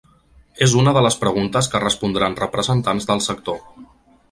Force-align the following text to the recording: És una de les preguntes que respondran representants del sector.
És 0.65 0.71
una 0.83 0.93
de 0.97 1.03
les 1.07 1.17
preguntes 1.25 1.69
que 1.75 1.83
respondran 1.85 2.39
representants 2.41 3.09
del 3.13 3.25
sector. 3.31 3.63